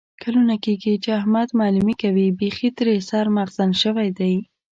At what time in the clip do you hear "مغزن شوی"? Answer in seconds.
3.37-4.09